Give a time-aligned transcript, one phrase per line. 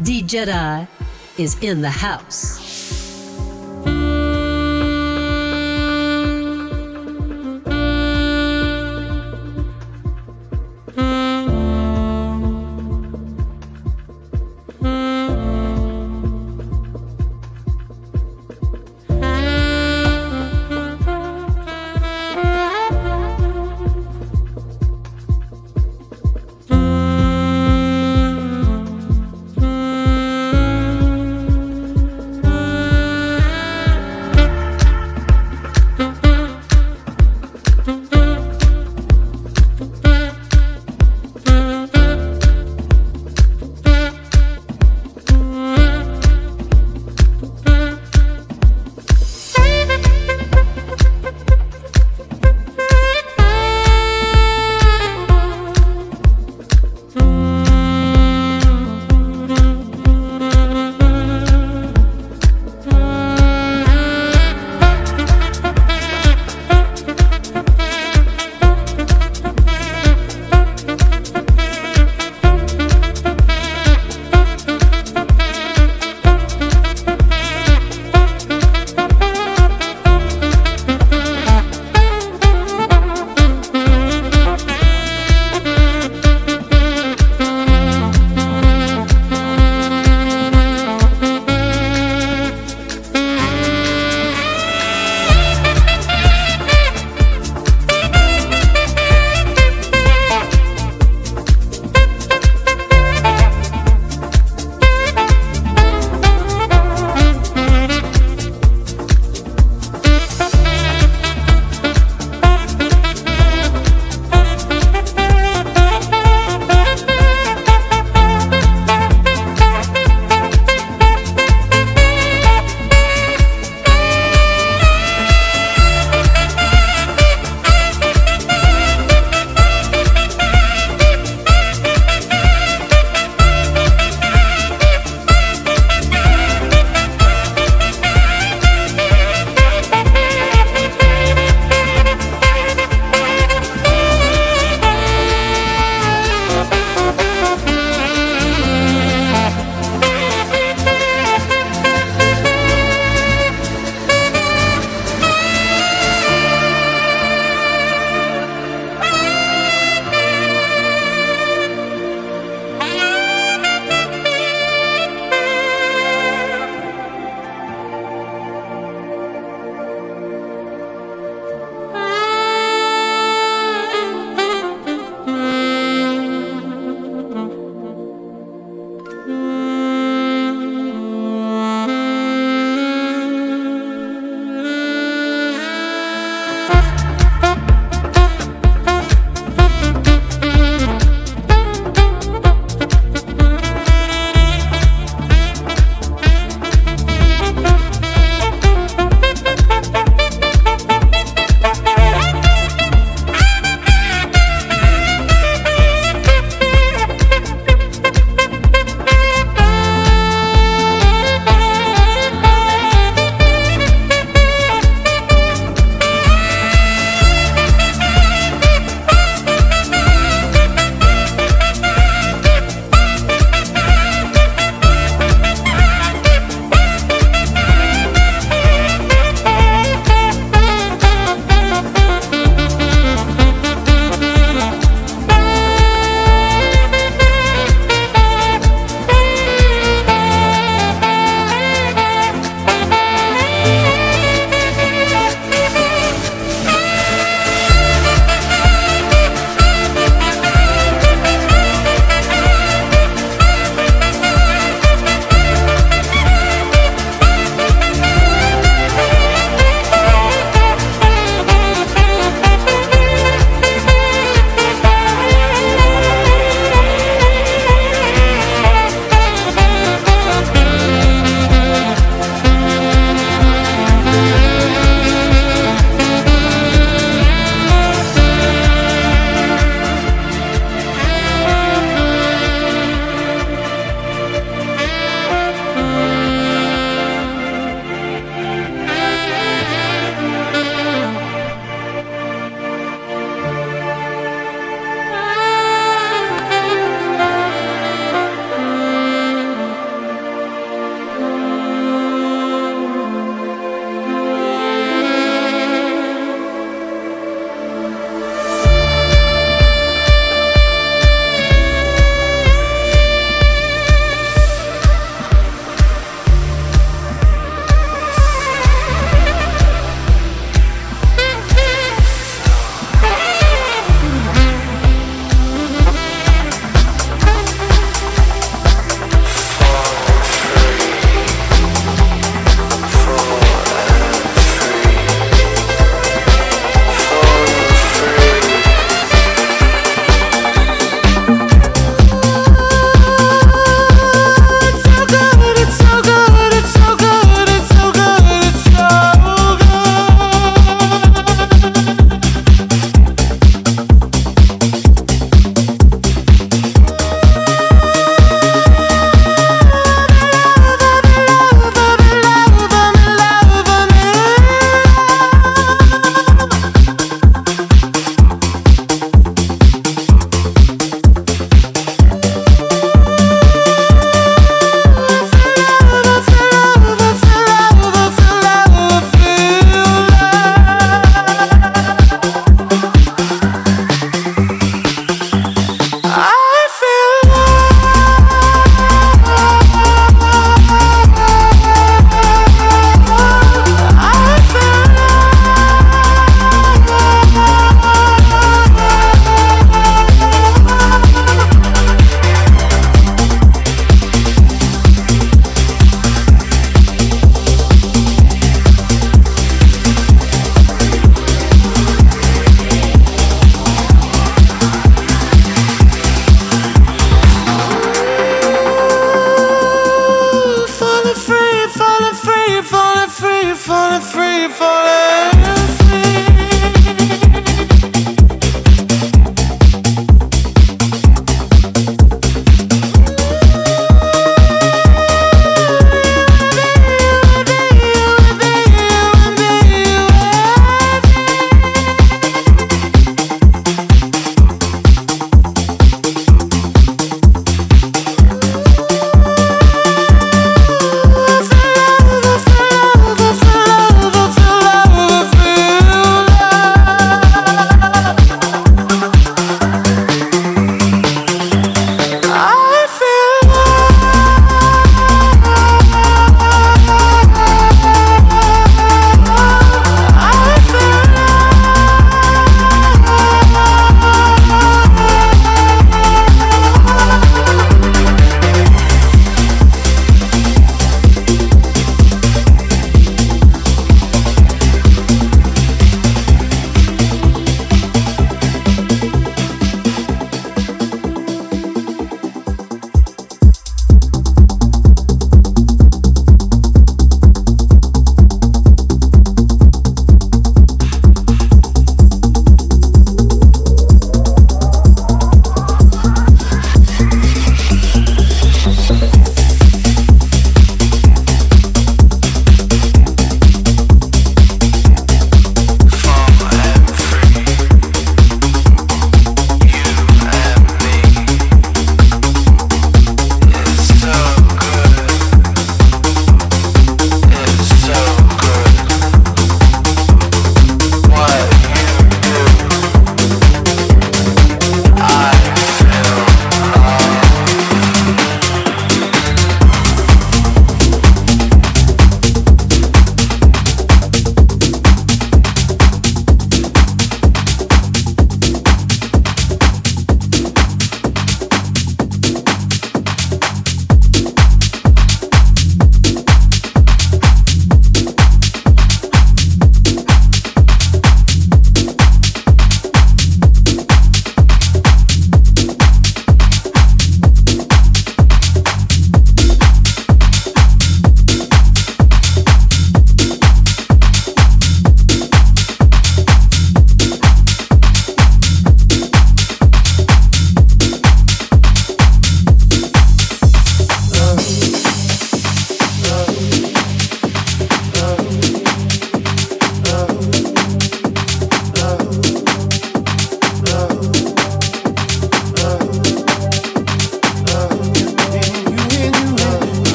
[0.00, 0.86] D Jedi
[1.38, 2.67] is in the house.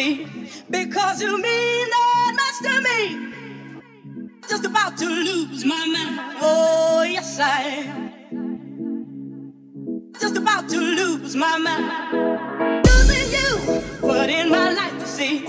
[0.00, 3.00] Life, because you mean that much to me.
[4.48, 6.38] Just about to lose my mind.
[6.40, 8.12] Oh, yes, I am.
[10.20, 12.86] Just about to lose my mind.
[12.86, 15.44] Losing you, put in my life, you see,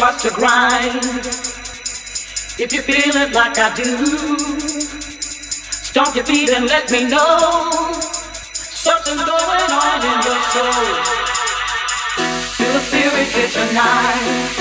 [0.00, 1.04] starts to grind.
[2.58, 3.84] If you feel it like I do,
[5.90, 7.92] stomp your feet and let me know
[8.52, 10.86] something's going on in your soul.
[12.56, 14.56] Feel the spirit hit tonight,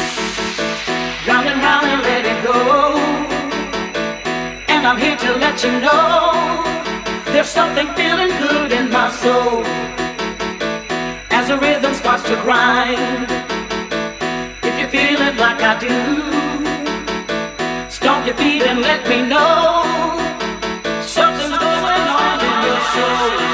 [1.25, 2.59] round and round and let it go.
[4.67, 6.78] And I'm here to let you know
[7.33, 9.63] there's something feeling good in my soul
[11.31, 13.29] as the rhythm starts to grind
[14.63, 15.95] If you feel it like I do.
[17.89, 19.83] Stomp your feet and let me know
[21.01, 23.48] something's going on in your soul.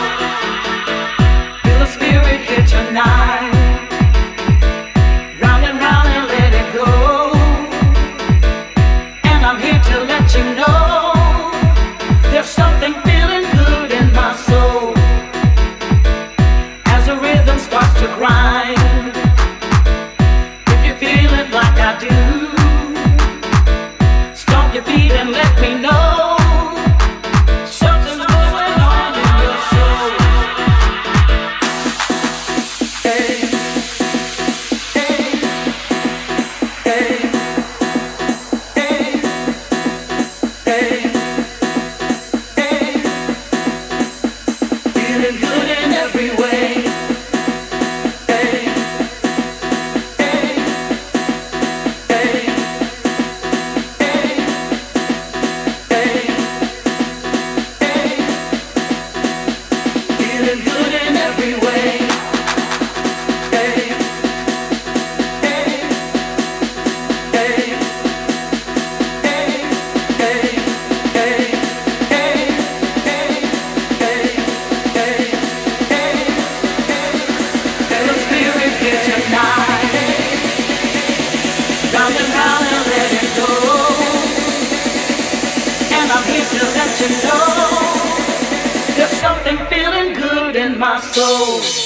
[90.86, 91.85] My soul.